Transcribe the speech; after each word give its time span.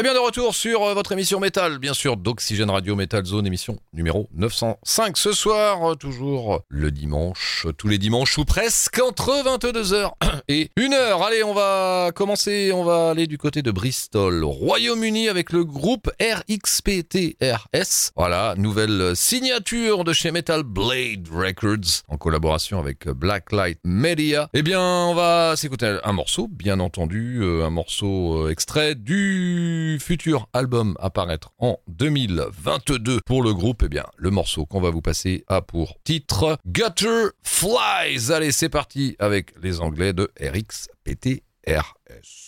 Eh 0.00 0.04
bien, 0.04 0.14
de 0.14 0.20
retour 0.20 0.54
sur 0.54 0.84
euh, 0.84 0.94
votre 0.94 1.10
émission 1.10 1.40
Métal, 1.40 1.80
bien 1.80 1.92
sûr, 1.92 2.16
d'Oxygène 2.16 2.70
Radio 2.70 2.94
Metal 2.94 3.24
Zone, 3.24 3.48
émission 3.48 3.80
numéro 3.92 4.28
905. 4.32 5.18
Ce 5.18 5.32
soir, 5.32 5.90
euh, 5.90 5.94
toujours 5.96 6.60
le 6.68 6.92
dimanche, 6.92 7.66
tous 7.76 7.88
les 7.88 7.98
dimanches 7.98 8.38
ou 8.38 8.44
presque, 8.44 9.00
entre 9.04 9.32
22h 9.44 10.12
et 10.48 10.70
1h. 10.78 11.26
Allez, 11.26 11.42
on 11.42 11.52
va 11.52 12.12
commencer, 12.14 12.70
on 12.72 12.84
va 12.84 13.10
aller 13.10 13.26
du 13.26 13.38
côté 13.38 13.62
de 13.62 13.72
Bristol, 13.72 14.44
Royaume-Uni, 14.44 15.28
avec 15.28 15.50
le 15.50 15.64
groupe 15.64 16.08
RXPTRS. 16.20 18.12
Voilà, 18.14 18.54
nouvelle 18.56 19.16
signature 19.16 20.04
de 20.04 20.12
chez 20.12 20.30
Metal 20.30 20.62
Blade 20.62 21.26
Records, 21.28 22.04
en 22.06 22.18
collaboration 22.18 22.78
avec 22.78 23.08
Blacklight 23.08 23.80
Media. 23.82 24.48
Eh 24.54 24.62
bien, 24.62 24.80
on 24.80 25.14
va 25.16 25.56
s'écouter 25.56 25.98
un 26.04 26.12
morceau, 26.12 26.46
bien 26.46 26.78
entendu, 26.78 27.40
euh, 27.42 27.64
un 27.64 27.70
morceau 27.70 28.48
extrait 28.48 28.94
du 28.94 29.87
futur 29.98 30.48
album 30.52 30.94
apparaître 31.00 31.52
en 31.58 31.78
2022 31.88 33.20
pour 33.24 33.42
le 33.42 33.54
groupe, 33.54 33.82
eh 33.84 33.88
bien, 33.88 34.04
le 34.16 34.30
morceau 34.30 34.66
qu'on 34.66 34.80
va 34.80 34.90
vous 34.90 35.00
passer 35.00 35.44
a 35.48 35.62
pour 35.62 35.98
titre 36.04 36.58
Gutter 36.66 37.28
Flies. 37.42 38.30
Allez, 38.30 38.52
c'est 38.52 38.68
parti 38.68 39.16
avec 39.18 39.54
les 39.62 39.80
Anglais 39.80 40.12
de 40.12 40.30
RXPTRS. 40.40 42.47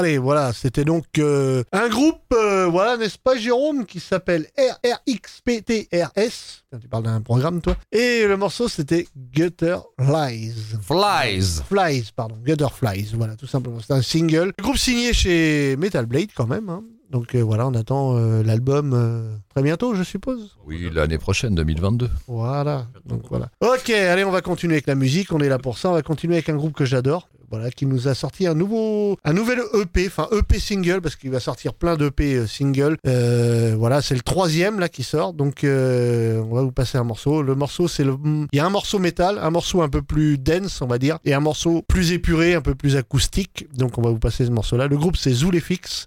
Allez, 0.00 0.16
voilà, 0.16 0.54
c'était 0.54 0.86
donc 0.86 1.04
euh, 1.18 1.62
un 1.72 1.90
groupe, 1.90 2.22
euh, 2.32 2.66
voilà, 2.68 2.96
n'est-ce 2.96 3.18
pas 3.18 3.36
Jérôme, 3.36 3.84
qui 3.84 4.00
s'appelle 4.00 4.46
RRXPTRS. 4.56 5.84
Tu 6.80 6.88
parles 6.88 7.02
d'un 7.02 7.20
programme, 7.20 7.60
toi. 7.60 7.76
Et 7.92 8.26
le 8.26 8.38
morceau, 8.38 8.66
c'était 8.66 9.06
Gutter 9.14 9.76
Flies. 10.00 10.54
Flies. 10.80 11.60
Flies, 11.68 12.10
pardon. 12.16 12.36
Gutter 12.42 12.68
Flies, 12.74 13.10
voilà, 13.12 13.36
tout 13.36 13.46
simplement. 13.46 13.76
C'est 13.86 13.92
un 13.92 14.00
single. 14.00 14.54
Le 14.56 14.62
groupe 14.62 14.78
signé 14.78 15.12
chez 15.12 15.76
Metal 15.76 16.06
Blade, 16.06 16.30
quand 16.34 16.46
même. 16.46 16.70
Hein. 16.70 16.82
Donc 17.10 17.34
euh, 17.34 17.42
voilà, 17.42 17.66
on 17.66 17.74
attend 17.74 18.16
euh, 18.16 18.42
l'album 18.44 18.92
euh, 18.94 19.34
très 19.48 19.62
bientôt, 19.62 19.94
je 19.94 20.04
suppose. 20.04 20.56
Oui, 20.64 20.88
l'année 20.92 21.18
prochaine, 21.18 21.54
2022. 21.56 22.08
Voilà. 22.28 22.86
Donc 23.04 23.24
voilà. 23.28 23.50
Ok, 23.60 23.90
allez, 23.90 24.24
on 24.24 24.30
va 24.30 24.40
continuer 24.40 24.76
avec 24.76 24.86
la 24.86 24.94
musique. 24.94 25.32
On 25.32 25.40
est 25.40 25.48
là 25.48 25.58
pour 25.58 25.76
ça. 25.76 25.90
On 25.90 25.94
va 25.94 26.02
continuer 26.02 26.36
avec 26.36 26.48
un 26.48 26.56
groupe 26.56 26.72
que 26.72 26.84
j'adore. 26.84 27.28
Voilà, 27.50 27.72
qui 27.72 27.84
nous 27.84 28.06
a 28.06 28.14
sorti 28.14 28.46
un 28.46 28.54
nouveau, 28.54 29.16
un 29.24 29.32
nouvel 29.32 29.58
EP, 29.74 30.06
enfin 30.06 30.28
EP 30.30 30.60
single, 30.60 31.00
parce 31.00 31.16
qu'il 31.16 31.32
va 31.32 31.40
sortir 31.40 31.74
plein 31.74 31.96
d'EP 31.96 32.20
euh, 32.20 32.46
single. 32.46 32.96
Euh, 33.08 33.74
voilà, 33.76 34.02
c'est 34.02 34.14
le 34.14 34.20
troisième 34.20 34.78
là 34.78 34.88
qui 34.88 35.02
sort. 35.02 35.32
Donc, 35.32 35.64
euh, 35.64 36.40
on 36.48 36.54
va 36.54 36.62
vous 36.62 36.70
passer 36.70 36.96
un 36.96 37.02
morceau. 37.02 37.42
Le 37.42 37.56
morceau, 37.56 37.88
c'est 37.88 38.04
le, 38.04 38.16
il 38.52 38.56
y 38.56 38.60
a 38.60 38.66
un 38.66 38.70
morceau 38.70 39.00
métal, 39.00 39.38
un 39.38 39.50
morceau 39.50 39.82
un 39.82 39.88
peu 39.88 40.00
plus 40.00 40.38
dense, 40.38 40.80
on 40.80 40.86
va 40.86 40.98
dire, 40.98 41.18
et 41.24 41.34
un 41.34 41.40
morceau 41.40 41.82
plus 41.88 42.12
épuré, 42.12 42.54
un 42.54 42.62
peu 42.62 42.76
plus 42.76 42.94
acoustique. 42.94 43.66
Donc, 43.74 43.98
on 43.98 44.02
va 44.02 44.10
vous 44.10 44.20
passer 44.20 44.46
ce 44.46 44.50
morceau-là. 44.52 44.86
Le 44.86 44.96
groupe, 44.96 45.16
c'est 45.16 45.32
Zulefix, 45.32 46.06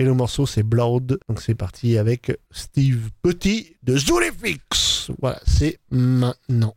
et 0.00 0.04
le 0.04 0.12
morceau, 0.12 0.44
c'est 0.44 0.64
Blood. 0.64 1.20
Donc, 1.28 1.40
c'est 1.40 1.54
parti 1.54 1.98
avec 1.98 2.36
Steve 2.50 3.10
Petit 3.22 3.76
de 3.84 3.96
Zulefix. 3.96 5.12
Voilà, 5.20 5.38
c'est 5.46 5.78
maintenant. 5.92 6.74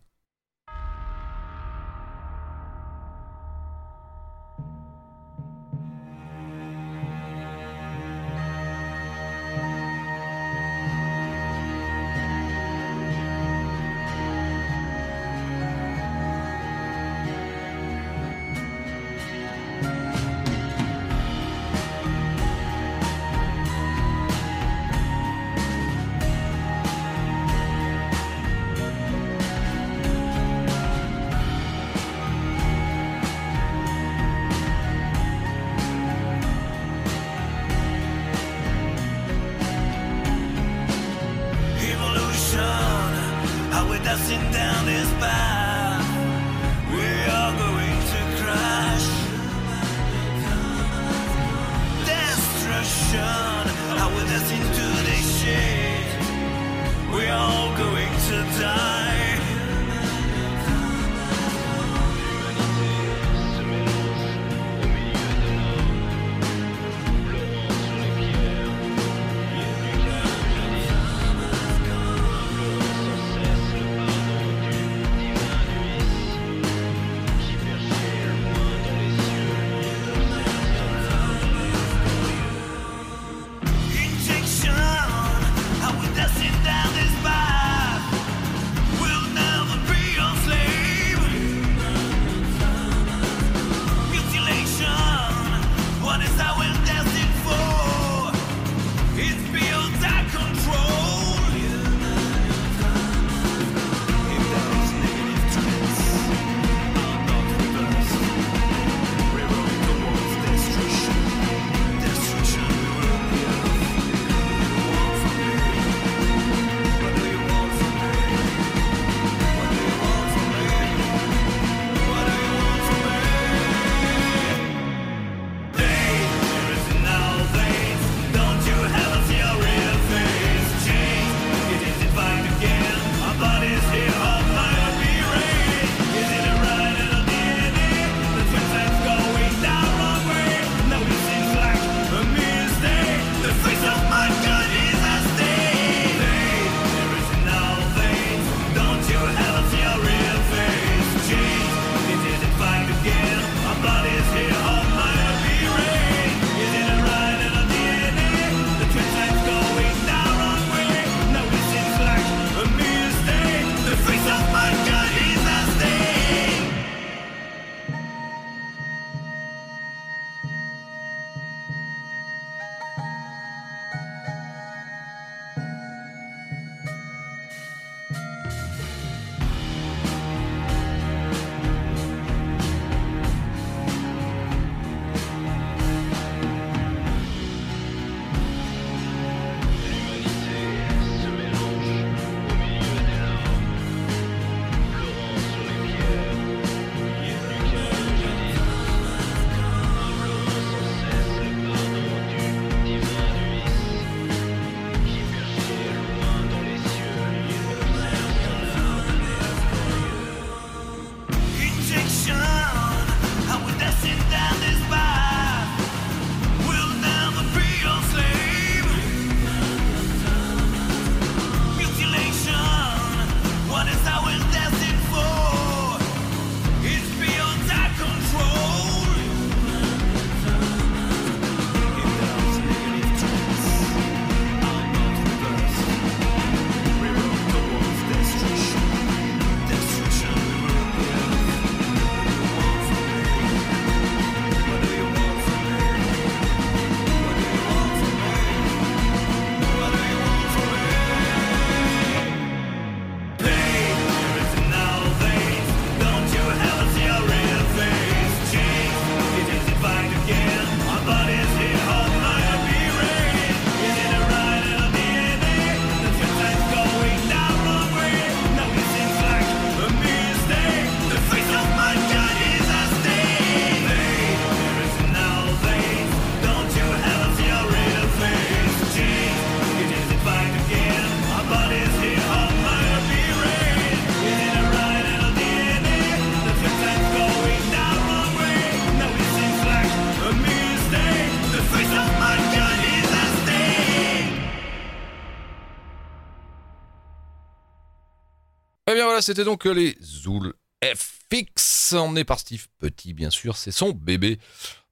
Eh 298.94 298.96
bien 298.96 299.06
voilà, 299.06 299.24
c'était 299.24 299.44
donc 299.44 299.66
les 299.66 299.98
Zool 300.04 300.54
FX, 300.84 301.94
emmené 301.94 302.24
par 302.24 302.38
Steve 302.38 302.68
Petit, 302.78 303.16
bien 303.16 303.32
sûr, 303.32 303.58
c'est 303.58 303.72
son 303.72 303.90
bébé. 303.90 304.38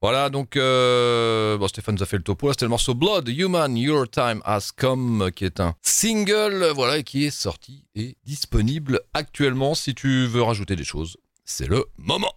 Voilà, 0.00 0.28
donc 0.28 0.56
euh, 0.56 1.56
bon, 1.56 1.68
Stéphane 1.68 1.94
nous 1.94 2.02
a 2.02 2.06
fait 2.06 2.16
le 2.16 2.24
topo. 2.24 2.48
Là, 2.48 2.52
c'était 2.54 2.64
le 2.64 2.70
morceau 2.70 2.94
Blood 2.94 3.28
Human 3.28 3.76
Your 3.76 4.10
Time 4.10 4.42
Has 4.44 4.70
Come, 4.76 5.30
qui 5.36 5.44
est 5.44 5.60
un 5.60 5.76
single, 5.82 6.72
voilà, 6.74 7.04
qui 7.04 7.26
est 7.26 7.30
sorti 7.30 7.84
et 7.94 8.16
disponible 8.24 9.02
actuellement. 9.14 9.76
Si 9.76 9.94
tu 9.94 10.26
veux 10.26 10.42
rajouter 10.42 10.74
des 10.74 10.82
choses, 10.82 11.16
c'est 11.44 11.68
le 11.68 11.84
moment. 11.96 12.34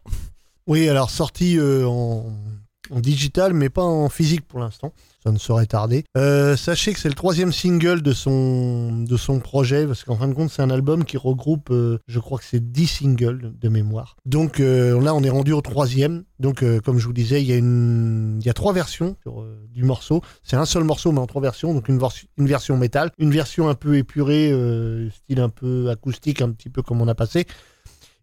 Oui, 0.68 0.88
alors 0.88 1.10
sorti 1.10 1.58
euh, 1.58 1.88
en, 1.88 2.32
en 2.92 3.00
digital, 3.00 3.56
mais 3.56 3.70
pas 3.72 3.82
en 3.82 4.08
physique 4.10 4.48
pour 4.48 4.60
l'instant. 4.60 4.94
Ça 5.26 5.32
ne 5.32 5.40
saurait 5.40 5.66
tarder. 5.66 6.04
Euh, 6.18 6.56
sachez 6.56 6.94
que 6.94 7.00
c'est 7.00 7.10
le 7.10 7.16
troisième 7.16 7.52
single 7.52 8.04
de 8.04 8.14
son, 8.14 9.02
de 9.02 9.18
son 9.18 9.40
projet, 9.40 9.88
parce 9.88 10.04
qu'en 10.04 10.16
fin 10.16 10.28
de 10.28 10.36
compte, 10.36 10.52
c'est 10.52 10.62
un 10.62 10.70
album 10.70 11.04
qui 11.04 11.18
regroupe, 11.18 11.72
euh, 11.72 11.98
je 12.08 12.20
crois 12.20 12.38
que 12.38 12.44
c'est 12.46 12.72
10 12.72 12.86
singles 12.86 13.54
de 13.60 13.70
mémoire. 13.70 14.18
Donc 14.26 14.60
euh, 14.60 15.02
là, 15.02 15.16
on 15.16 15.24
est 15.24 15.32
rendu 15.32 15.52
au 15.52 15.62
troisième. 15.62 16.26
Donc, 16.38 16.64
comme 16.84 17.00
je 17.00 17.08
vous 17.08 17.14
disais, 17.14 17.42
il 17.42 17.48
y 17.48 17.54
a, 17.54 17.58
une, 17.58 18.40
y 18.44 18.50
a 18.50 18.54
trois 18.54 18.74
versions 18.74 19.16
du 19.72 19.84
morceau. 19.84 20.22
C'est 20.44 20.58
un 20.58 20.66
seul 20.66 20.84
morceau, 20.84 21.12
mais 21.12 21.20
en 21.20 21.28
trois 21.28 21.42
versions. 21.42 21.74
Donc, 21.74 21.88
une, 21.88 22.00
une 22.38 22.48
version 22.48 22.78
métal, 22.78 23.10
une 23.18 23.32
version 23.32 23.68
un 23.68 23.74
peu 23.74 23.98
épurée, 23.98 24.54
style 25.12 25.40
un 25.40 25.50
peu 25.50 25.90
acoustique, 25.90 26.42
un 26.42 26.52
petit 26.52 26.70
peu 26.70 26.84
comme 26.84 27.02
on 27.02 27.08
a 27.08 27.16
passé, 27.16 27.48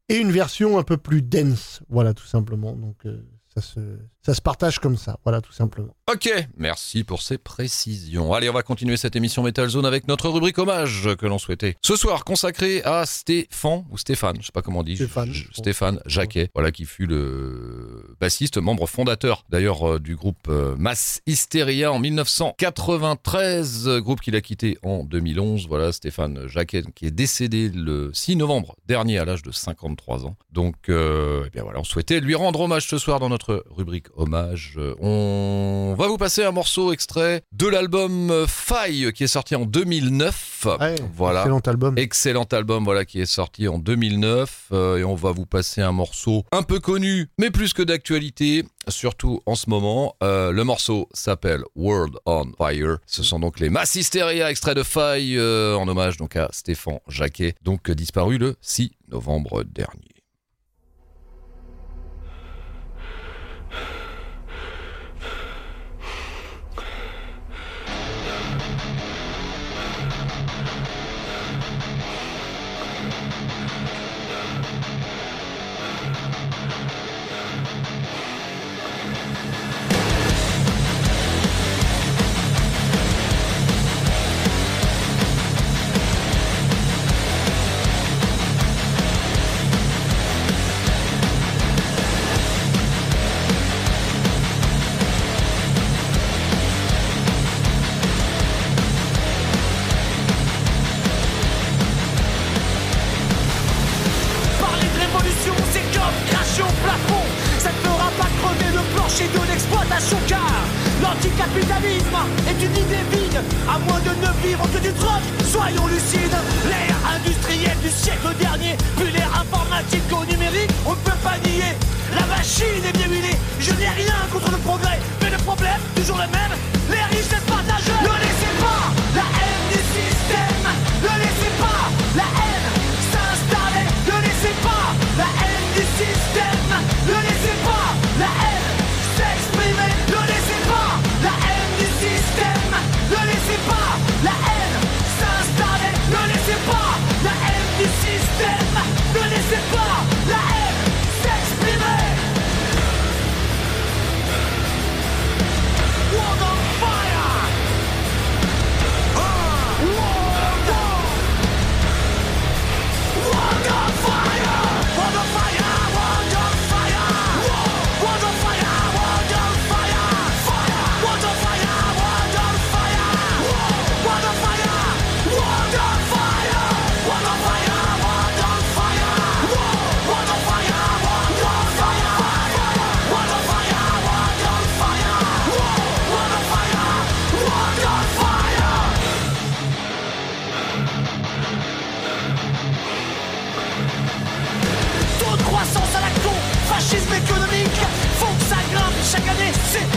et 0.09 0.19
une 0.19 0.31
version 0.31 0.79
un 0.79 0.83
peu 0.83 0.99
plus 0.99 1.23
dense. 1.23 1.81
Voilà, 1.89 2.13
tout 2.13 2.27
simplement. 2.27 2.77
Donc, 2.77 3.07
ça, 3.55 3.63
se, 3.63 3.81
ça 4.25 4.35
se 4.35 4.41
partage 4.41 4.79
comme 4.79 4.97
ça. 4.97 5.19
Voilà, 5.25 5.41
tout 5.41 5.53
simplement. 5.53 5.95
Ok, 6.13 6.31
merci 6.57 7.05
pour 7.05 7.23
ces 7.23 7.39
précisions. 7.39 8.33
Allez, 8.33 8.49
on 8.49 8.53
va 8.53 8.63
continuer 8.63 8.97
cette 8.97 9.17
émission 9.17 9.43
Metal 9.43 9.69
Zone 9.69 9.87
avec 9.87 10.09
notre 10.09 10.29
rubrique 10.29 10.59
hommage 10.59 11.09
que 11.19 11.27
l'on 11.27 11.39
souhaitait. 11.39 11.77
Ce 11.83 11.97
soir, 11.97 12.25
consacré 12.25 12.83
à 12.85 13.07
Stéphane, 13.07 13.85
ou 13.91 13.99
Stéphane, 13.99 14.37
je 14.41 14.47
sais 14.47 14.53
pas 14.53 14.63
comment 14.63 14.81
on 14.81 14.85
dit. 14.85 14.97
Stéphane, 14.97 15.33
je-. 15.33 15.49
Stéphane 15.53 16.01
Jacquet, 16.07 16.51
voilà, 16.55 16.71
qui 16.71 16.85
fut 16.85 17.07
le 17.07 18.15
bassiste, 18.21 18.59
membre 18.59 18.87
fondateur 18.87 19.45
d'ailleurs 19.49 19.95
euh, 19.95 19.99
du 19.99 20.17
groupe 20.17 20.49
euh, 20.49 20.77
Mass 20.77 21.21
Hysteria 21.27 21.93
en 21.93 21.99
1993, 21.99 23.89
euh, 23.89 24.01
groupe 24.01 24.21
qu'il 24.21 24.37
a 24.37 24.41
quitté 24.41 24.79
en 24.83 25.05
2011. 25.05 25.67
Voilà, 25.69 25.93
Stéphane 25.93 26.47
Jacquet 26.47 26.83
qui 26.95 27.07
est 27.07 27.11
décédé 27.11 27.71
le 27.71 28.11
6 28.13 28.37
novembre 28.37 28.77
dernier 28.87 29.19
à 29.19 29.25
l'âge 29.25 29.43
de 29.43 29.51
53 29.51 30.27
ans. 30.27 30.37
Donc, 30.51 30.89
euh, 30.89 31.45
eh 31.47 31.51
bien 31.51 31.63
voilà, 31.63 31.81
on 31.81 31.85
souhaitait 31.85 32.21
lui 32.21 32.35
rendre 32.35 32.61
hommage 32.61 32.87
ce 32.87 32.99
soir 32.99 33.21
dans 33.21 33.29
notre 33.29 33.65
rubrique 33.71 34.07
hommage. 34.17 34.75
Euh, 34.79 34.95
On 35.01 35.95
va 35.99 36.07
vous 36.07 36.17
passer 36.19 36.45
un 36.45 36.53
morceau 36.53 36.93
extrait 36.93 37.43
de 37.53 37.67
l'album 37.67 38.31
euh, 38.31 38.47
Faille 38.47 39.13
qui 39.13 39.25
est 39.25 39.29
sorti 39.29 39.55
en 39.55 39.65
2009. 39.65 40.67
Ouais, 40.81 40.95
voilà. 41.15 41.41
Excellent 41.41 41.61
album. 41.61 41.99
Excellent 41.99 42.47
album 42.53 42.85
voilà 42.85 43.05
qui 43.05 43.21
est 43.21 43.27
sorti 43.27 43.69
en 43.69 43.79
2009 43.79 44.69
euh, 44.73 44.99
et 44.99 45.05
on 45.05 45.15
va 45.15 45.33
vous 45.33 45.47
passer 45.47 45.81
un 45.81 45.93
morceau 45.93 46.45
un 46.53 46.63
peu 46.63 46.81
connu 46.81 47.29
mais 47.39 47.51
plus 47.51 47.73
que 47.73 47.83
d'actualité 47.83 48.65
surtout 48.89 49.41
en 49.47 49.55
ce 49.55 49.71
moment. 49.71 50.17
Euh, 50.23 50.53
le 50.53 50.65
morceau 50.65 51.09
s'appelle 51.13 51.63
World 51.77 52.15
on 52.27 52.53
Fire. 52.59 52.99
Ce 53.07 53.23
sont 53.23 53.41
donc 53.41 53.61
les 53.61 53.71
Mass 53.71 53.95
Hysteria 53.95 54.51
extrait 54.51 54.75
de 54.75 54.83
Faille 54.83 55.37
euh, 55.37 55.77
en 55.77 55.89
hommage 55.89 56.17
donc 56.17 56.37
à 56.37 56.49
Stéphane 56.53 56.99
Jacquet 57.09 57.55
donc 57.63 57.91
disparu 57.91 58.39
le 58.39 58.57
6 58.61 58.93
novembre 59.11 59.65
dernier. 59.65 60.12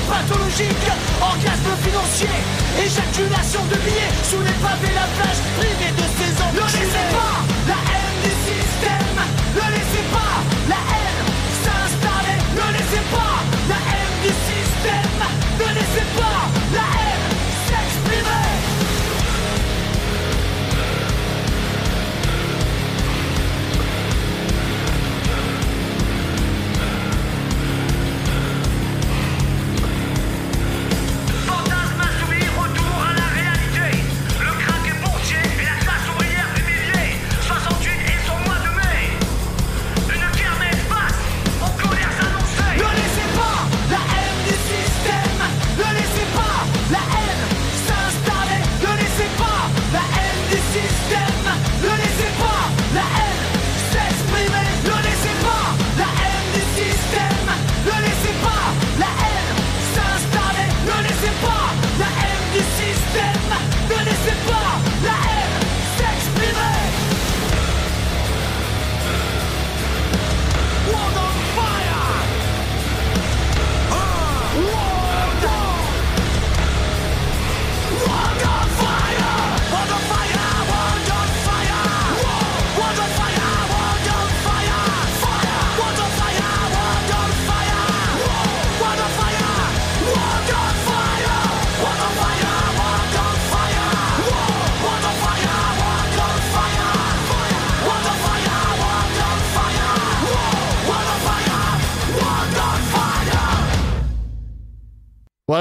Pathologique 0.08 0.88
Orgasme 1.22 1.74
financier, 1.84 2.36
éjaculation 2.78 3.64
de 3.72 3.78
billets 3.84 4.14
Sous 4.24 4.42
les 4.42 4.58
pavés, 4.64 4.94
la 4.94 5.08
plage, 5.18 5.42
privée 5.58 5.94
de 5.94 6.06
ses 6.18 6.32
Ne 6.54 6.66
laissez 6.66 7.06
pas 7.14 7.38
la 7.68 7.80
haine 7.92 8.18
du 8.24 8.34
système. 8.46 9.18
Ne 9.56 9.66
laissez 9.74 10.06
pas 10.14 10.36
la 10.70 10.82
haine 10.94 11.22
s'installer. 11.64 12.40
Ne 12.58 12.66
laissez 12.78 13.04
pas 13.14 13.38
la 13.70 13.80
haine 13.90 14.16
du 14.24 14.32
système. 14.48 15.22
Ne 15.60 15.68
laissez 15.74 16.08
pas 16.18 16.45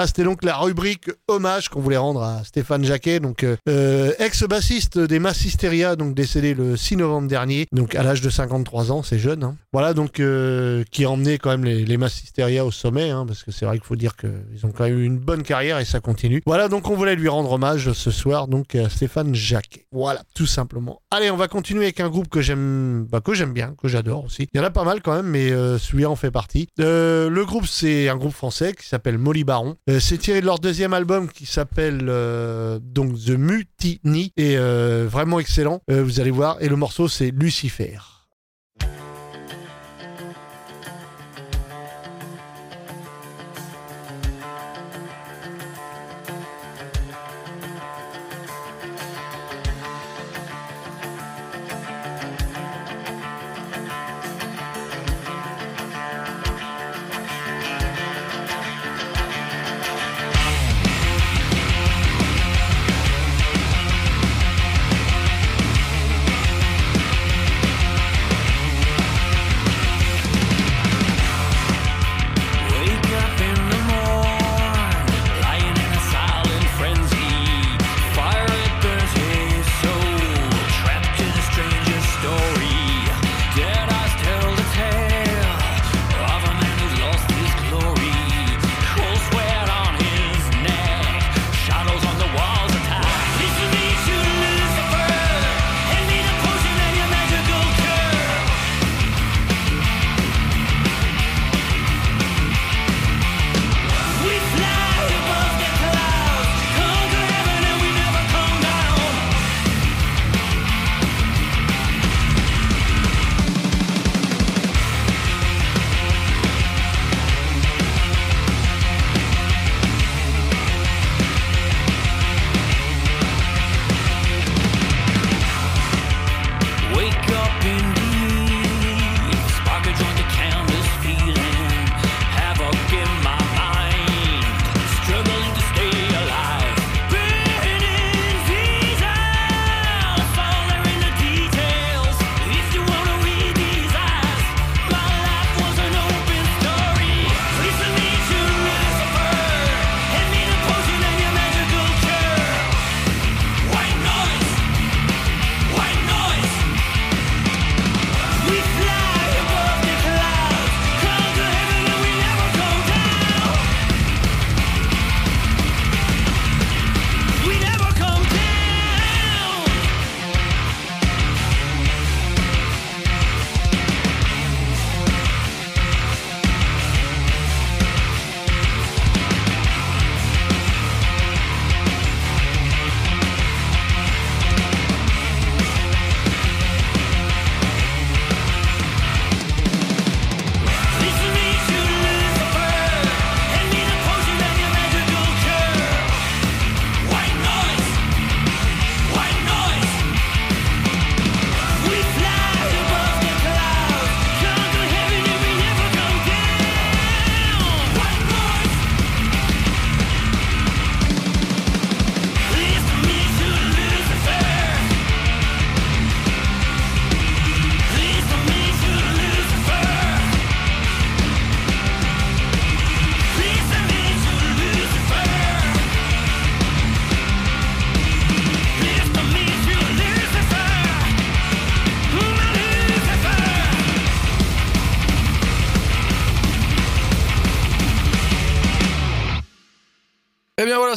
C'était 0.06 0.25
donc 0.25 0.44
la 0.44 0.56
rubrique 0.56 1.11
hommage 1.28 1.68
qu'on 1.68 1.80
voulait 1.80 1.96
rendre 1.96 2.23
à 2.23 2.44
Stéphane 2.44 2.84
Jacquet, 2.84 3.20
donc 3.20 3.42
euh, 3.42 3.56
euh, 3.68 4.12
ex-bassiste 4.18 4.99
des 4.99 5.18
Massisteria, 5.18 5.96
donc 5.96 6.14
décédé 6.14 6.54
le 6.54 6.76
6 6.76 6.96
novembre 6.96 7.28
dernier, 7.28 7.66
donc 7.73 7.94
à 7.94 8.02
l'âge 8.02 8.20
de 8.20 8.30
53 8.30 8.92
ans, 8.92 9.02
c'est 9.02 9.18
jeune. 9.18 9.42
hein. 9.44 9.56
Voilà, 9.73 9.94
donc 9.94 10.20
euh, 10.20 10.84
qui 10.90 11.04
a 11.04 11.11
emmené 11.11 11.38
quand 11.38 11.50
même 11.50 11.64
les, 11.64 11.84
les 11.84 11.96
Massisteria 11.96 12.64
au 12.64 12.70
sommet, 12.70 13.11
hein, 13.11 13.25
parce 13.26 13.42
que 13.42 13.50
c'est 13.50 13.64
vrai 13.64 13.78
qu'il 13.78 13.87
faut 13.87 13.96
dire 13.96 14.16
qu'ils 14.16 14.64
ont 14.64 14.73
quand 14.73 14.84
même 14.84 14.99
eu 14.99 15.04
une 15.04 15.18
bonne 15.18 15.42
carrière 15.42 15.78
et 15.78 15.84
ça 15.84 16.00
continue. 16.00 16.42
Voilà, 16.46 16.68
donc 16.68 16.88
on 16.90 16.94
voulait 16.96 17.16
lui 17.16 17.28
rendre 17.28 17.52
hommage 17.52 17.92
ce 17.92 18.11
soir, 18.11 18.46
donc 18.49 18.75
à 18.75 18.88
Stéphane 18.88 19.34
Jacquet. 19.34 19.87
Voilà, 19.92 20.23
tout 20.34 20.46
simplement. 20.46 21.00
Allez, 21.11 21.30
on 21.30 21.37
va 21.37 21.49
continuer 21.49 21.84
avec 21.84 22.00
un 22.00 22.08
groupe 22.08 22.28
que 22.28 22.40
j'aime, 22.40 23.06
bah, 23.11 23.20
que 23.20 23.34
j'aime 23.34 23.52
bien, 23.52 23.75
que 23.80 23.88
j'adore 23.88 24.25
aussi. 24.25 24.49
Il 24.52 24.58
y 24.58 24.60
en 24.60 24.64
a 24.64 24.71
pas 24.71 24.84
mal 24.84 25.00
quand 25.02 25.14
même, 25.14 25.26
mais 25.26 25.50
celui-là 25.50 26.10
en 26.10 26.17
fait 26.17 26.30
partie. 26.30 26.69
Le 26.78 27.43
groupe, 27.45 27.67
c'est 27.67 28.08
un 28.08 28.17
groupe 28.17 28.32
français 28.34 28.75
qui 28.75 28.86
s'appelle 28.86 29.19
Molly 29.19 29.45
Baron. 29.45 29.76
Euh, 29.95 30.00
c'est 30.00 30.19
tiré 30.19 30.41
de 30.41 30.47
leur 30.47 30.59
deuxième 30.59 30.93
album 30.93 31.28
qui 31.28 31.47
s'appelle 31.47 32.07
euh, 32.09 32.78
donc 32.83 33.15
The 33.15 33.30
Mutiny 33.30 34.33
et 34.37 34.57
euh, 34.57 35.07
vraiment 35.09 35.39
excellent. 35.39 35.83
Euh, 35.91 36.02
vous 36.02 36.21
allez 36.21 36.30
voir. 36.30 36.57
Et 36.61 36.69
le 36.69 36.76
morceau, 36.76 37.07
c'est 37.09 37.30
Lucifer. 37.30 38.13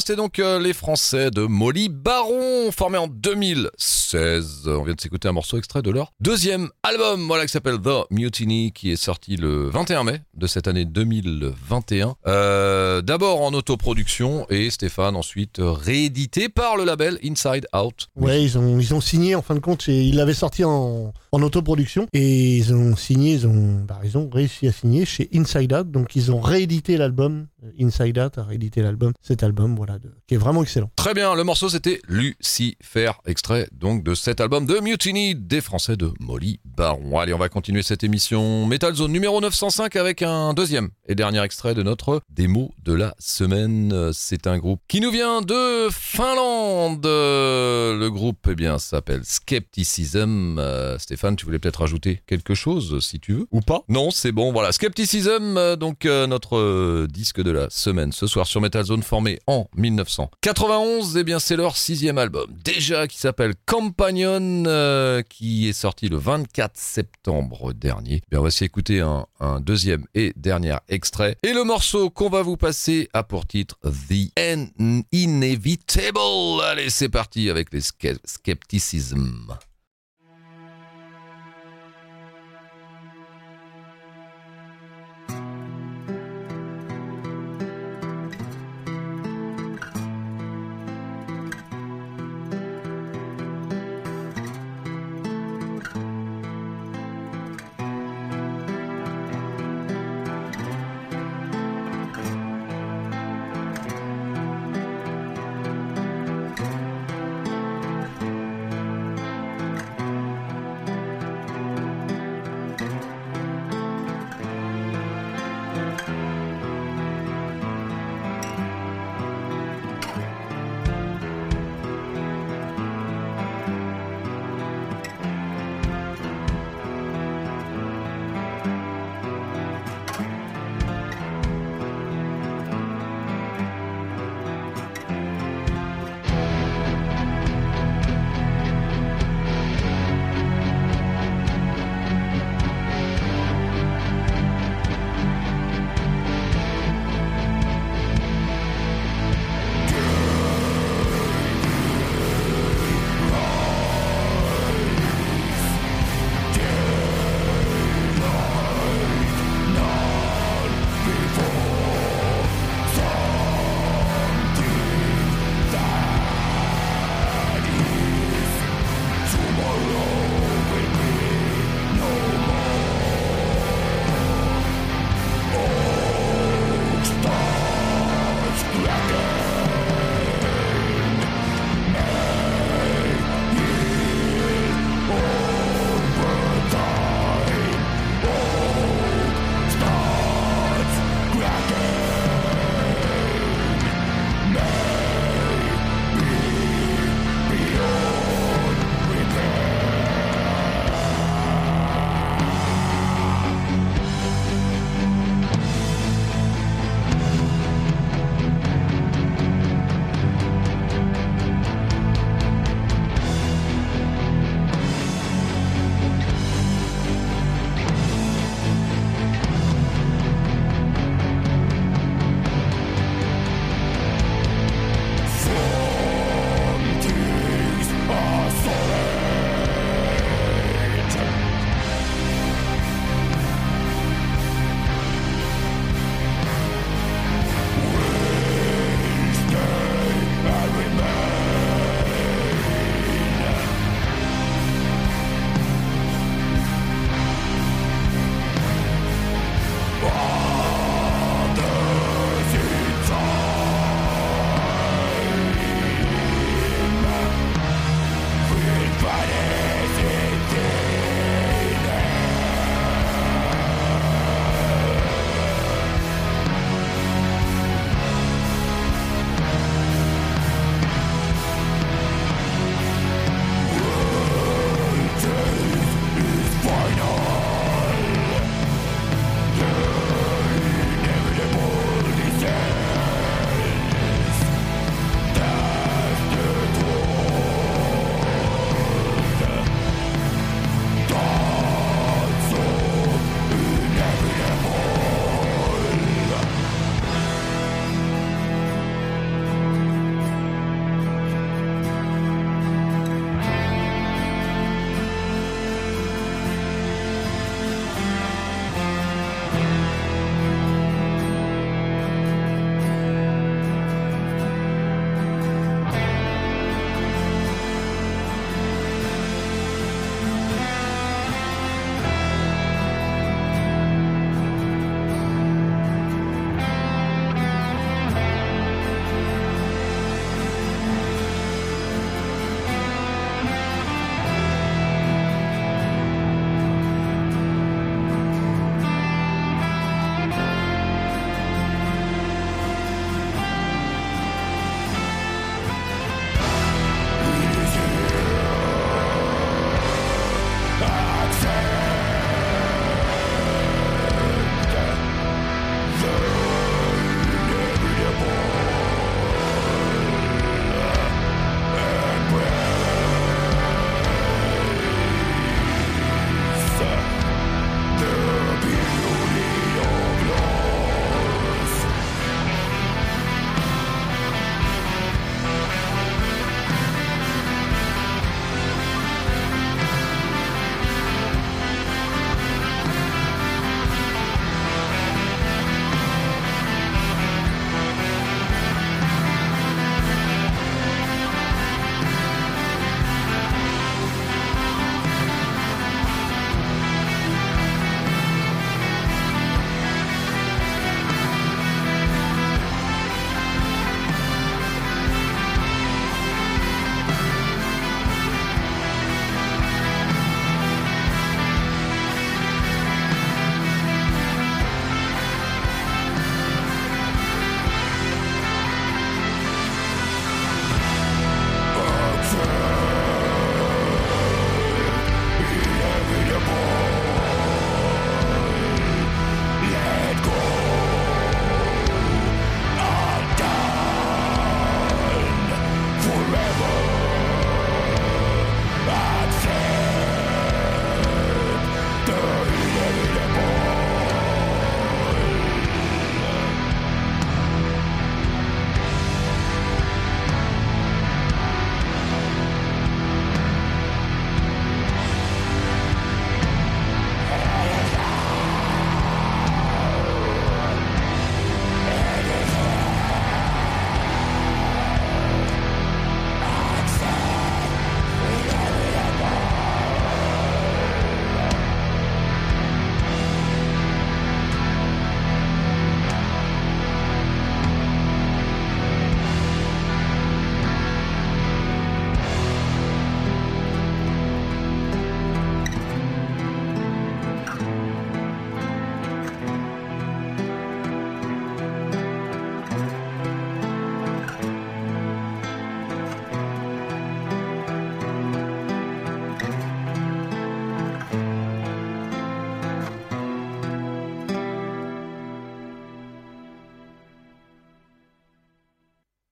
C'était 0.08 0.16
donc 0.16 0.38
euh, 0.38 0.58
les 0.58 0.72
Français 0.72 1.30
de 1.30 1.42
Molly 1.42 1.90
Baron, 1.90 2.72
formés 2.72 2.96
en 2.96 3.08
2016. 3.08 4.62
On 4.66 4.82
vient 4.82 4.94
de 4.94 5.00
s'écouter 5.02 5.28
un 5.28 5.32
morceau 5.32 5.58
extrait 5.58 5.82
de 5.82 5.90
leur 5.90 6.14
deuxième 6.18 6.70
album, 6.82 7.26
voilà, 7.26 7.44
qui 7.44 7.52
s'appelle 7.52 7.78
The 7.78 8.10
Mutiny, 8.10 8.72
qui 8.72 8.90
est 8.90 8.96
sorti 8.96 9.36
le 9.36 9.68
21 9.68 10.04
mai 10.04 10.22
de 10.32 10.46
cette 10.46 10.66
année 10.66 10.86
2021. 10.86 12.14
Euh, 12.26 13.02
D'abord 13.02 13.42
en 13.42 13.52
autoproduction 13.52 14.46
et 14.48 14.70
Stéphane 14.70 15.14
ensuite 15.14 15.56
réédité 15.60 16.48
par 16.48 16.78
le 16.78 16.84
label 16.84 17.18
Inside 17.22 17.66
Out. 17.76 18.06
Ouais, 18.16 18.42
ils 18.42 18.56
ont, 18.56 18.78
ils 18.78 18.94
ont 18.94 19.02
signé 19.02 19.34
en 19.34 19.42
fin 19.42 19.56
de 19.56 19.60
compte. 19.60 19.88
Ils 19.88 20.16
l'avaient 20.16 20.32
sorti 20.32 20.64
en, 20.64 21.12
en 21.32 21.42
autoproduction 21.42 22.06
et 22.14 22.56
ils 22.56 22.72
ont 22.72 22.96
signé, 22.96 23.34
ils 23.34 23.46
ont, 23.46 23.84
bah, 23.86 24.00
ils 24.04 24.16
ont 24.16 24.30
réussi 24.32 24.68
à 24.68 24.72
signer 24.72 25.04
chez 25.04 25.28
Inside 25.34 25.74
Out. 25.74 25.90
Donc 25.90 26.16
ils 26.16 26.32
ont 26.32 26.40
réédité 26.40 26.96
l'album. 26.96 27.46
Euh, 27.64 27.70
Inside 27.80 28.18
Out 28.18 28.38
a 28.38 28.44
réédité 28.44 28.82
l'album, 28.82 29.12
cet 29.20 29.42
album, 29.42 29.74
voilà, 29.76 29.98
de- 29.98 30.12
qui 30.26 30.34
est 30.34 30.38
vraiment 30.38 30.62
excellent. 30.62 30.90
Très 30.96 31.14
bien, 31.14 31.34
le 31.34 31.44
morceau 31.44 31.68
c'était 31.68 32.00
Lucifer, 32.08 33.12
extrait 33.26 33.68
donc 33.72 34.02
de 34.04 34.14
cet 34.14 34.40
album 34.40 34.66
de 34.66 34.78
Mutiny 34.80 35.34
des 35.34 35.60
Français 35.60 35.96
de 35.96 36.10
Molly 36.20 36.60
Baron. 36.64 37.18
Allez, 37.18 37.32
on 37.34 37.38
va 37.38 37.48
continuer 37.48 37.82
cette 37.82 38.04
émission 38.04 38.66
Metal 38.66 38.94
Zone 38.94 39.12
numéro 39.12 39.40
905 39.40 39.96
avec 39.96 40.22
un 40.22 40.54
deuxième 40.54 40.90
et 41.06 41.14
dernier 41.14 41.42
extrait 41.42 41.74
de 41.74 41.82
notre 41.82 42.20
démo 42.30 42.72
de 42.84 42.92
la 42.92 43.14
semaine. 43.18 44.12
C'est 44.12 44.46
un 44.46 44.58
groupe 44.58 44.80
qui 44.88 45.00
nous 45.00 45.10
vient 45.10 45.40
de 45.42 45.88
Finlande. 45.90 47.04
Le 47.04 48.08
groupe, 48.08 48.46
eh 48.50 48.54
bien, 48.54 48.78
s'appelle 48.78 49.24
Skepticism. 49.24 50.58
Euh, 50.58 50.98
Stéphane, 50.98 51.36
tu 51.36 51.44
voulais 51.44 51.58
peut-être 51.58 51.82
ajouter 51.82 52.22
quelque 52.26 52.54
chose 52.54 52.98
si 53.04 53.20
tu 53.20 53.32
veux? 53.34 53.46
Ou 53.52 53.60
pas 53.60 53.82
Non, 53.88 54.10
c'est 54.10 54.32
bon, 54.32 54.52
voilà. 54.52 54.72
Skepticism, 54.72 55.56
euh, 55.56 55.76
donc 55.76 56.04
euh, 56.06 56.26
notre 56.26 57.06
disque 57.06 57.42
de 57.42 57.47
la 57.50 57.68
semaine 57.70 58.12
ce 58.12 58.26
soir 58.26 58.46
sur 58.46 58.60
Metal 58.60 58.84
Zone 58.84 59.02
formé 59.02 59.38
en 59.46 59.68
1991. 59.76 61.16
Et 61.16 61.24
bien 61.24 61.38
c'est 61.38 61.56
leur 61.56 61.76
sixième 61.76 62.18
album 62.18 62.46
déjà 62.64 63.06
qui 63.06 63.18
s'appelle 63.18 63.54
Companion 63.66 64.64
euh, 64.66 65.22
qui 65.22 65.68
est 65.68 65.72
sorti 65.72 66.08
le 66.08 66.16
24 66.16 66.72
septembre 66.76 67.72
dernier. 67.72 68.20
Bien 68.30 68.40
voici 68.40 68.64
écouter 68.64 69.00
un, 69.00 69.26
deuxième 69.60 70.04
et 70.14 70.32
dernier 70.36 70.76
extrait. 70.88 71.36
Et 71.42 71.52
le 71.52 71.64
morceau 71.64 72.10
qu'on 72.10 72.28
va 72.30 72.42
vous 72.42 72.56
passer 72.56 73.08
a 73.12 73.22
pour 73.22 73.46
titre 73.46 73.76
The 73.82 74.30
In- 74.38 75.02
Inevitable. 75.12 76.62
Allez 76.64 76.90
c'est 76.90 77.08
parti 77.08 77.50
avec 77.50 77.72
les 77.72 77.80
ske- 77.80 78.18
Skepticism. 78.24 79.56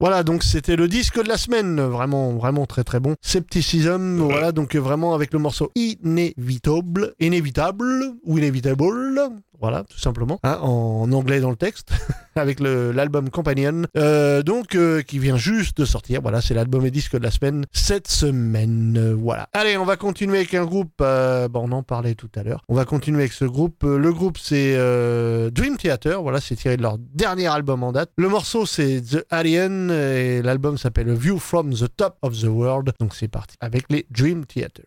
Voilà, 0.07 0.23
donc 0.23 0.45
c'était 0.45 0.77
le 0.77 0.87
disque 0.87 1.21
de 1.21 1.29
la 1.29 1.37
semaine, 1.37 1.81
vraiment, 1.81 2.33
vraiment 2.35 2.64
très 2.64 2.85
très 2.85 3.01
bon. 3.01 3.16
Scepticism, 3.23 4.19
voilà, 4.19 4.53
donc 4.53 4.77
euh, 4.77 4.79
vraiment 4.79 5.16
avec 5.16 5.33
le 5.33 5.40
morceau 5.40 5.73
Inévitable, 5.75 7.12
Inévitable 7.19 8.14
ou 8.23 8.38
Inévitable, 8.38 9.31
voilà, 9.61 9.85
tout 9.88 9.99
simplement, 9.99 10.38
hein, 10.42 10.59
en 10.62 11.11
anglais 11.12 11.40
dans 11.40 11.51
le 11.51 11.57
texte, 11.57 11.90
avec 12.37 12.61
l'album 12.61 13.31
Companion, 13.31 13.83
euh, 13.97 14.42
donc 14.42 14.75
euh, 14.75 15.03
qui 15.03 15.19
vient 15.19 15.37
juste 15.37 15.77
de 15.79 15.85
sortir. 15.85 16.21
Voilà, 16.23 16.40
c'est 16.40 16.55
l'album 16.55 16.85
et 16.87 16.90
disque 16.90 17.12
de 17.16 17.23
la 17.23 17.31
semaine 17.31 17.64
cette 17.73 18.09
semaine. 18.09 19.12
voilà. 19.14 19.49
Allez, 19.53 19.77
on 19.77 19.85
va 19.85 19.97
continuer 19.97 20.38
avec 20.38 20.55
un 20.55 20.64
groupe. 20.64 20.92
euh, 21.01 21.49
bon, 21.49 21.69
on 21.69 21.73
en 21.73 21.83
parlait 21.83 22.14
tout 22.14 22.31
à 22.37 22.42
l'heure. 22.42 22.62
On 22.69 22.75
va 22.75 22.85
continuer 22.85 23.21
avec 23.21 23.33
ce 23.33 23.45
groupe. 23.45 23.85
Euh, 23.85 23.99
Le 23.99 24.12
groupe 24.12 24.38
c'est 24.38 24.75
Dream 25.51 25.77
Theater. 25.77 26.23
Voilà, 26.23 26.40
c'est 26.40 26.57
tiré 26.57 26.77
de 26.77 26.83
leur 26.83 26.99
dernier 26.99 27.47
album 27.47 27.83
en 27.83 27.92
date. 27.92 28.11
Le 28.16 28.29
morceau 28.29 28.66
c'est 28.66 29.01
The 29.01 29.25
Alien 29.31 29.90
et 29.90 30.42
l'album 30.42 30.79
s'appelle 30.79 31.12
View 31.12 31.38
from 31.38 31.73
the 31.73 31.87
Top 31.97 32.16
of 32.23 32.38
the 32.40 32.45
World. 32.45 32.92
Donc 33.01 33.14
c'est 33.14 33.29
parti 33.29 33.57
avec 33.61 33.85
les 33.90 34.07
Dream 34.11 34.45
Theater. 34.47 34.85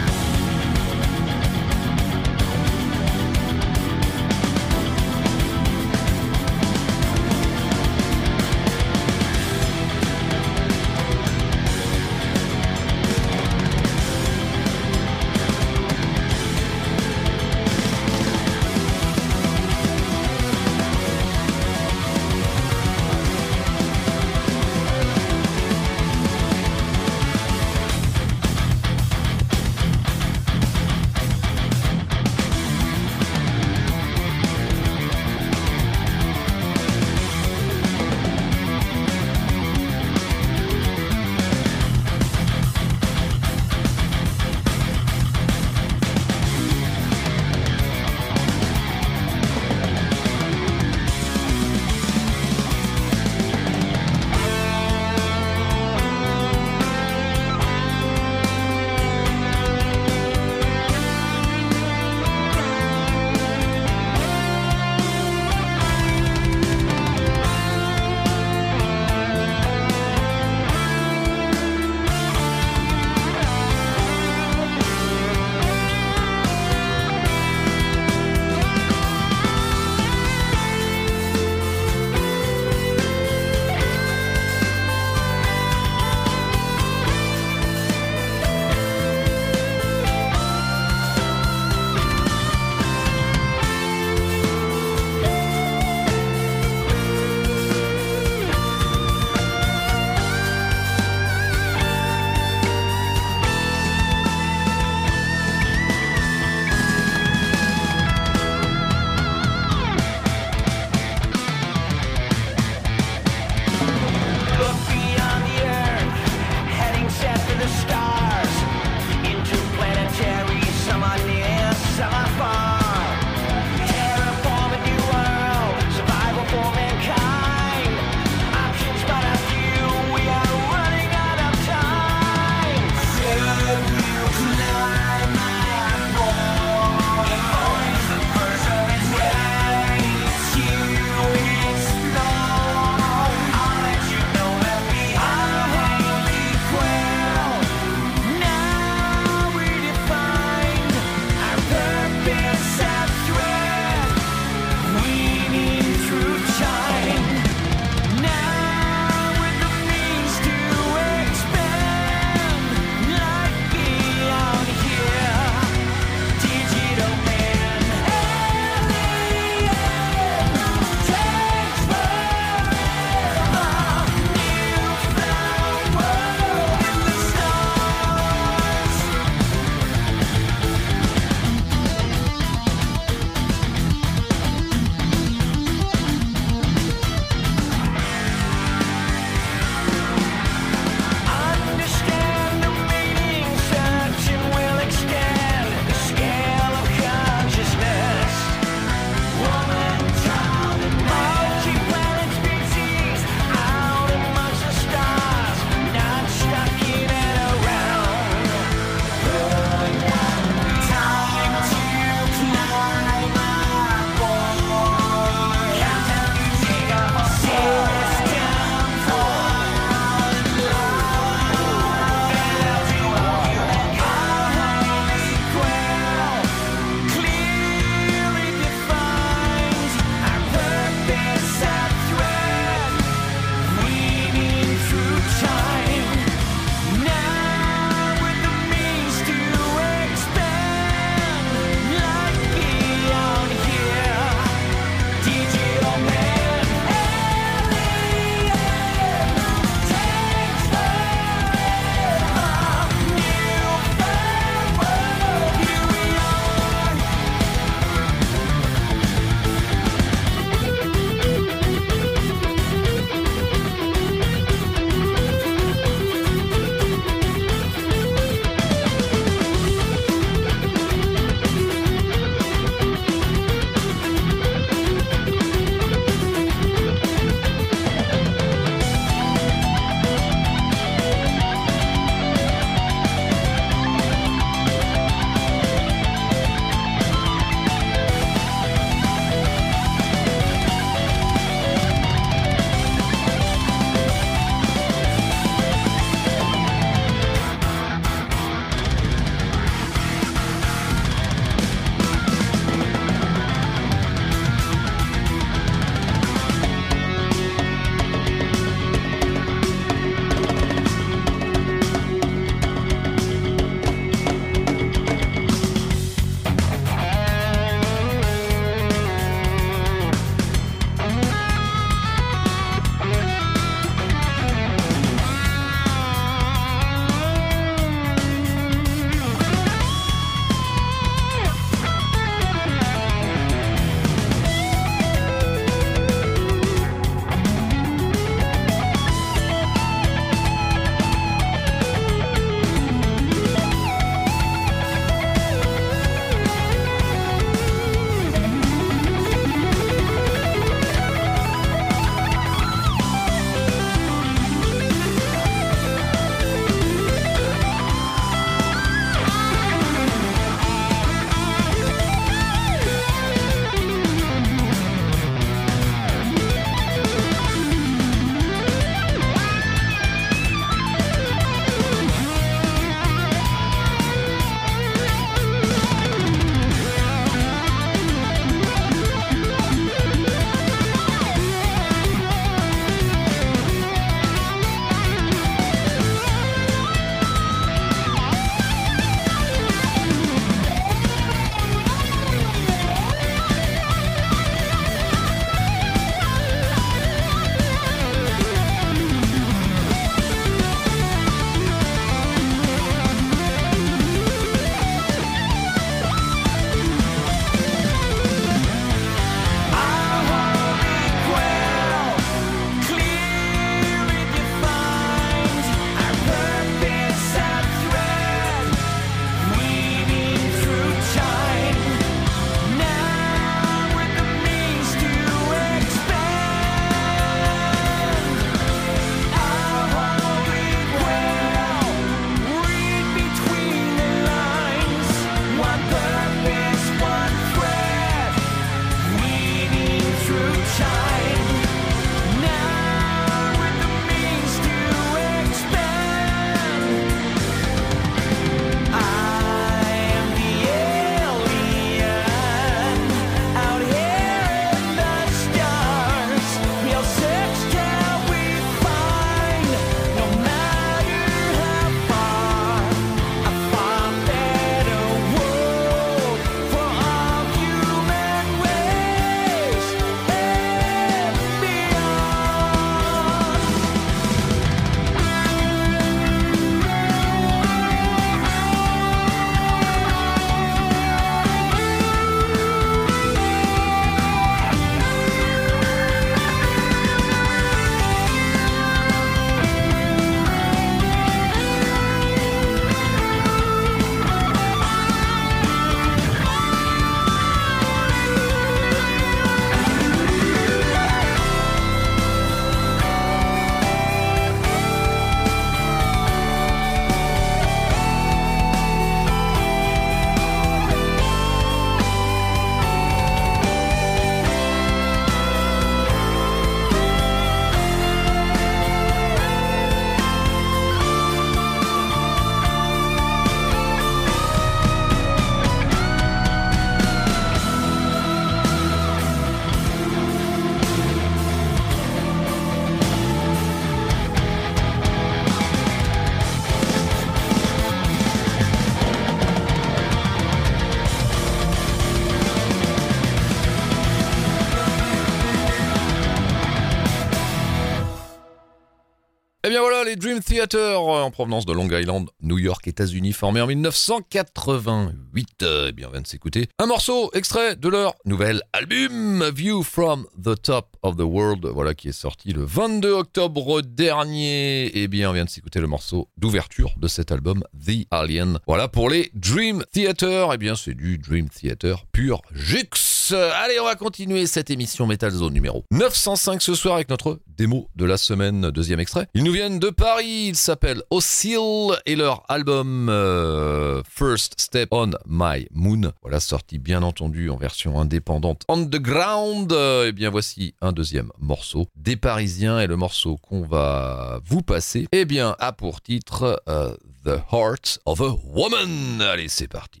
Dream 550.21 550.39
Theater 550.39 551.01
en 551.01 551.31
provenance 551.31 551.65
de 551.65 551.73
Long 551.73 551.89
Island, 551.89 552.29
New 552.43 552.59
York, 552.59 552.87
États-Unis, 552.87 553.33
formés 553.33 553.59
en 553.59 553.65
1988. 553.65 555.63
Euh, 555.63 555.87
Eh 555.89 555.91
bien, 555.93 556.09
on 556.09 556.11
vient 556.11 556.21
de 556.21 556.27
s'écouter 556.27 556.67
un 556.77 556.85
morceau 556.85 557.31
extrait 557.33 557.75
de 557.75 557.89
leur 557.89 558.13
nouvel 558.25 558.61
album 558.71 559.49
View 559.49 559.81
from 559.81 560.27
the 560.39 560.61
Top 560.61 560.95
of 561.01 561.17
the 561.17 561.21
World, 561.21 561.65
voilà 561.65 561.95
qui 561.95 562.09
est 562.09 562.11
sorti 562.11 562.53
le 562.53 562.63
22 562.63 563.11
octobre 563.11 563.81
dernier. 563.81 564.91
Eh 564.95 565.07
bien, 565.07 565.31
on 565.31 565.33
vient 565.33 565.45
de 565.45 565.49
s'écouter 565.49 565.79
le 565.79 565.87
morceau 565.87 566.29
d'ouverture 566.37 566.93
de 566.97 567.07
cet 567.07 567.31
album 567.31 567.63
The 567.83 568.05
Alien. 568.11 568.59
Voilà 568.67 568.87
pour 568.87 569.09
les 569.09 569.31
Dream 569.33 569.83
Theater. 569.91 570.53
Eh 570.53 570.57
bien, 570.59 570.75
c'est 570.75 570.93
du 570.93 571.17
Dream 571.17 571.49
Theater 571.49 572.05
pur 572.11 572.43
jux. 572.53 573.20
Allez, 573.33 573.79
on 573.79 573.85
va 573.85 573.95
continuer 573.95 574.45
cette 574.45 574.69
émission 574.69 575.07
Metal 575.07 575.31
Zone 575.31 575.53
numéro 575.53 575.85
905 575.91 576.61
ce 576.61 576.75
soir 576.75 576.95
avec 576.95 577.09
notre 577.09 577.39
démo 577.47 577.87
de 577.95 578.05
la 578.05 578.17
semaine, 578.17 578.71
deuxième 578.71 578.99
extrait. 578.99 579.27
Ils 579.33 579.43
nous 579.43 579.51
viennent 579.51 579.79
de 579.79 579.89
Paris, 579.89 580.47
ils 580.49 580.55
s'appellent 580.55 581.03
Oscille 581.09 581.95
et 582.05 582.15
leur 582.15 582.43
album 582.49 583.07
euh, 583.09 584.01
First 584.09 584.55
Step 584.59 584.89
on 584.91 585.11
My 585.27 585.67
Moon, 585.71 586.11
voilà 586.21 586.39
sorti 586.39 586.79
bien 586.79 587.03
entendu 587.03 587.49
en 587.49 587.57
version 587.57 587.99
indépendante 587.99 588.63
underground. 588.67 589.71
Euh, 589.71 590.07
Et 590.07 590.11
bien 590.11 590.29
voici 590.29 590.73
un 590.81 590.91
deuxième 590.91 591.31
morceau 591.39 591.87
des 591.95 592.17
Parisiens 592.17 592.79
et 592.79 592.87
le 592.87 592.95
morceau 592.97 593.37
qu'on 593.37 593.61
va 593.61 594.39
vous 594.45 594.61
passer, 594.61 595.07
eh 595.11 595.25
bien 595.25 595.55
a 595.59 595.71
pour 595.71 596.01
titre 596.01 596.61
euh, 596.67 596.95
The 597.23 597.39
Heart 597.51 597.99
of 598.05 598.21
a 598.21 598.35
Woman. 598.45 599.21
Allez, 599.21 599.47
c'est 599.47 599.67
parti. 599.67 600.00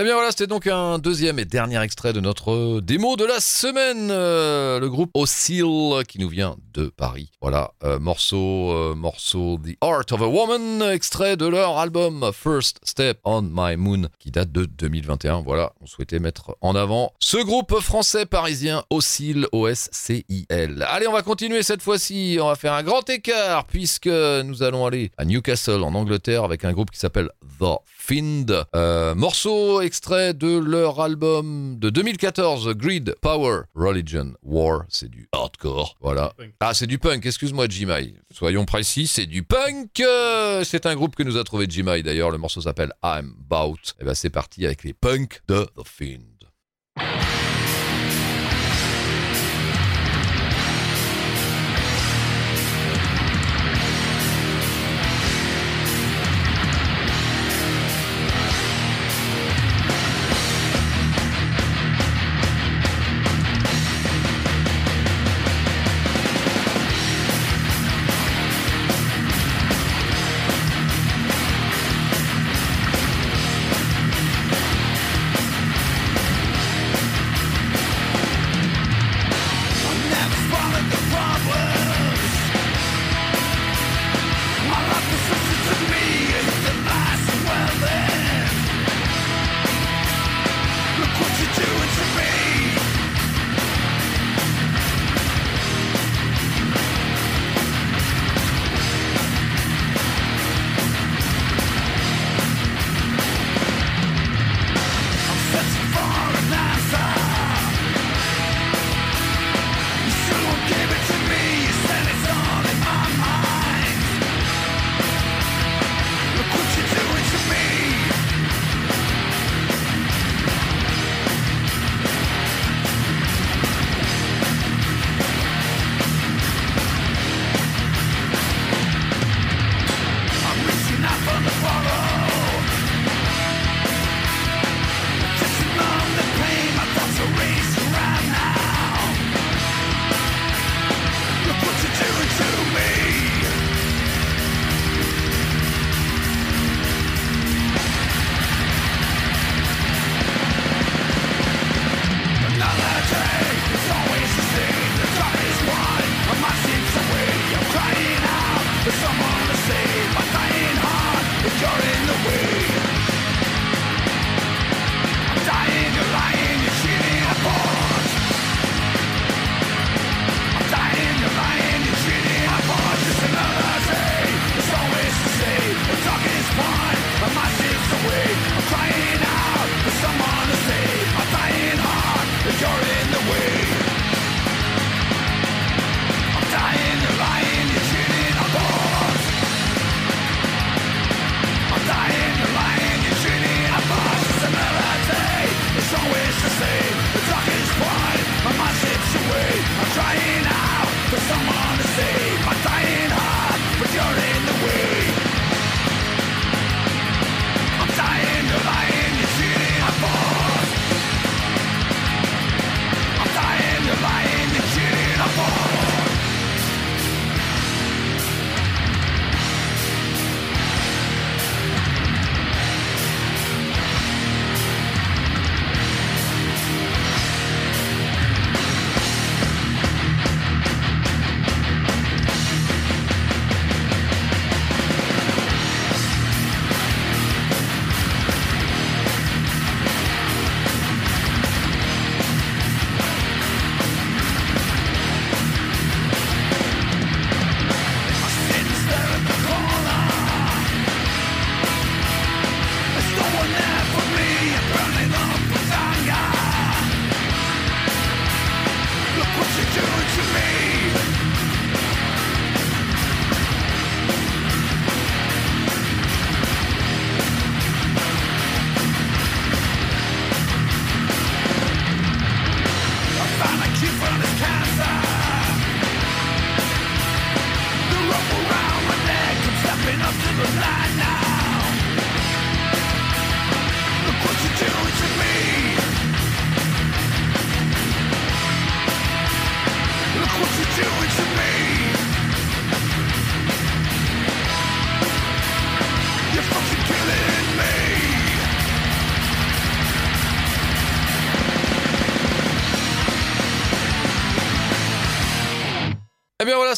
Eh 0.00 0.02
bien 0.02 0.14
voilà, 0.14 0.30
c'était 0.30 0.46
donc 0.46 0.66
un 0.66 0.98
deuxième 0.98 1.38
et 1.38 1.44
dernier 1.44 1.78
extrait 1.82 2.14
de 2.14 2.20
notre 2.20 2.80
démo 2.80 3.16
de 3.16 3.26
la 3.26 3.38
semaine. 3.38 4.08
Euh, 4.10 4.80
le 4.80 4.88
groupe 4.88 5.10
Oscille 5.12 6.06
qui 6.08 6.18
nous 6.18 6.30
vient 6.30 6.56
de 6.72 6.86
Paris. 6.86 7.30
Voilà, 7.42 7.72
euh, 7.84 7.98
morceau, 7.98 8.70
euh, 8.70 8.94
morceau 8.94 9.58
The 9.58 9.76
Art 9.82 10.06
of 10.10 10.22
a 10.22 10.26
Woman, 10.26 10.80
extrait 10.90 11.36
de 11.36 11.44
leur 11.44 11.76
album 11.76 12.30
First 12.32 12.78
Step 12.82 13.18
on 13.24 13.42
My 13.42 13.76
Moon 13.76 14.08
qui 14.18 14.30
date 14.30 14.50
de 14.50 14.64
2021. 14.64 15.42
Voilà, 15.42 15.74
on 15.82 15.86
souhaitait 15.86 16.18
mettre 16.18 16.56
en 16.62 16.74
avant 16.74 17.12
ce 17.18 17.36
groupe 17.36 17.78
français 17.80 18.24
parisien 18.24 18.84
Oscille, 18.88 19.48
O-S-C-I-L. 19.52 20.82
Allez, 20.88 21.08
on 21.08 21.12
va 21.12 21.20
continuer 21.20 21.62
cette 21.62 21.82
fois-ci. 21.82 22.38
On 22.40 22.46
va 22.46 22.56
faire 22.56 22.72
un 22.72 22.84
grand 22.84 23.06
écart 23.10 23.66
puisque 23.66 24.06
nous 24.06 24.62
allons 24.62 24.86
aller 24.86 25.10
à 25.18 25.26
Newcastle 25.26 25.82
en 25.82 25.94
Angleterre 25.94 26.44
avec 26.44 26.64
un 26.64 26.72
groupe 26.72 26.90
qui 26.90 26.98
s'appelle 26.98 27.28
The 27.58 27.80
Find. 28.10 28.64
Euh, 28.74 29.14
morceau 29.14 29.80
extrait 29.82 30.34
de 30.34 30.58
leur 30.58 31.00
album 31.00 31.78
de 31.78 31.90
2014, 31.90 32.74
Greed, 32.74 33.14
Power, 33.20 33.60
Religion, 33.76 34.32
War. 34.42 34.80
C'est 34.88 35.08
du 35.08 35.28
hardcore. 35.30 35.96
Voilà. 36.00 36.32
Ah, 36.58 36.74
c'est 36.74 36.88
du 36.88 36.98
punk, 36.98 37.24
excuse-moi, 37.24 37.68
Jimai. 37.68 38.14
Soyons 38.32 38.64
précis, 38.64 39.06
c'est 39.06 39.26
du 39.26 39.44
punk. 39.44 40.00
Euh, 40.00 40.64
C'est 40.64 40.86
un 40.86 40.96
groupe 40.96 41.14
que 41.14 41.22
nous 41.22 41.36
a 41.36 41.44
trouvé 41.44 41.66
Jimai 41.68 42.02
d'ailleurs. 42.02 42.32
Le 42.32 42.38
morceau 42.38 42.60
s'appelle 42.60 42.92
I'm 43.04 43.32
Bout. 43.48 43.94
Et 44.00 44.04
ben 44.04 44.14
c'est 44.14 44.30
parti 44.30 44.66
avec 44.66 44.82
les 44.82 44.92
punks 44.92 45.42
de 45.46 45.68
The 45.76 45.86
Find. 45.86 47.29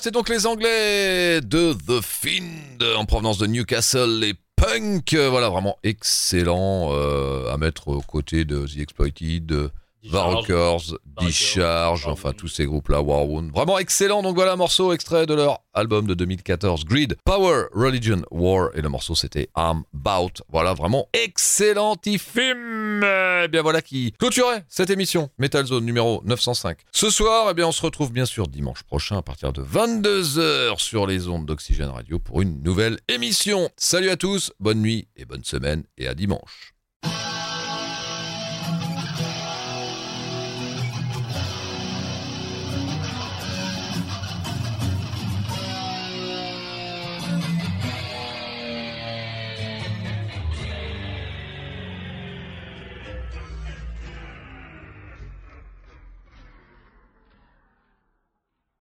C'était 0.02 0.14
donc 0.18 0.28
les 0.28 0.46
Anglais 0.46 1.40
de 1.40 1.74
The 1.74 2.02
Fiend 2.02 2.96
en 2.96 3.04
provenance 3.04 3.38
de 3.38 3.46
Newcastle, 3.46 4.18
les 4.18 4.34
punk, 4.56 5.14
euh, 5.14 5.30
voilà, 5.30 5.48
vraiment 5.48 5.78
excellent 5.84 6.88
euh, 6.90 7.48
à 7.52 7.56
mettre 7.56 7.86
aux 7.86 8.00
côtés 8.00 8.44
de 8.44 8.66
The 8.66 8.78
Exploited, 8.78 9.70
de 10.02 10.08
Varrockers, 10.10 10.98
Discharge, 11.20 12.06
enfin 12.06 12.32
tous 12.32 12.48
ces 12.48 12.64
groupes-là, 12.66 13.02
Warwound. 13.02 13.52
Vraiment 13.52 13.78
excellent, 13.78 14.22
donc 14.22 14.34
voilà, 14.34 14.56
morceau 14.56 14.92
extrait 14.92 15.26
de 15.26 15.34
leur 15.34 15.60
album 15.74 16.06
de 16.06 16.14
2014, 16.14 16.84
Greed, 16.84 17.16
Power, 17.24 17.66
Religion, 17.72 18.22
War, 18.30 18.70
et 18.74 18.82
le 18.82 18.88
morceau 18.88 19.14
c'était 19.14 19.48
I'm 19.56 19.84
Bout. 19.92 20.42
Voilà, 20.50 20.74
vraiment 20.74 21.08
excellentissime 21.12 23.02
Eh 23.44 23.48
bien 23.48 23.62
voilà 23.62 23.82
qui 23.82 24.12
clôturait 24.18 24.64
cette 24.68 24.90
émission 24.90 25.30
Metal 25.38 25.64
Zone 25.64 25.84
numéro 25.84 26.22
905. 26.24 26.78
Ce 26.92 27.10
soir, 27.10 27.48
eh 27.50 27.54
bien 27.54 27.68
on 27.68 27.72
se 27.72 27.82
retrouve 27.82 28.12
bien 28.12 28.26
sûr 28.26 28.48
dimanche 28.48 28.82
prochain 28.82 29.18
à 29.18 29.22
partir 29.22 29.52
de 29.52 29.62
22h 29.62 30.78
sur 30.78 31.06
les 31.06 31.28
ondes 31.28 31.46
d'Oxygène 31.46 31.90
Radio 31.90 32.18
pour 32.18 32.42
une 32.42 32.62
nouvelle 32.62 32.98
émission. 33.08 33.70
Salut 33.76 34.10
à 34.10 34.16
tous, 34.16 34.52
bonne 34.60 34.80
nuit 34.80 35.08
et 35.16 35.24
bonne 35.24 35.44
semaine, 35.44 35.84
et 35.96 36.08
à 36.08 36.14
dimanche. 36.14 36.71